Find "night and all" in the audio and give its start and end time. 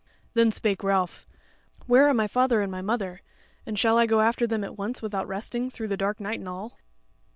6.19-6.79